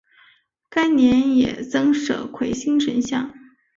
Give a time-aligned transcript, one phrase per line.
[0.67, 3.31] 该年也增设魁星神像。